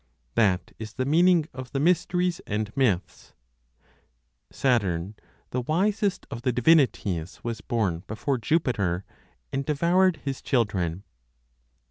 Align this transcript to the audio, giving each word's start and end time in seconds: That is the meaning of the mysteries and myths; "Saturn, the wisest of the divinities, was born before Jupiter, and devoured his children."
That 0.33 0.71
is 0.79 0.93
the 0.93 1.05
meaning 1.05 1.45
of 1.53 1.73
the 1.73 1.79
mysteries 1.79 2.41
and 2.47 2.75
myths; 2.75 3.35
"Saturn, 4.51 5.13
the 5.51 5.61
wisest 5.61 6.25
of 6.31 6.41
the 6.41 6.51
divinities, 6.51 7.39
was 7.43 7.61
born 7.61 7.99
before 8.07 8.39
Jupiter, 8.39 9.05
and 9.53 9.63
devoured 9.63 10.15
his 10.23 10.41
children." 10.41 11.03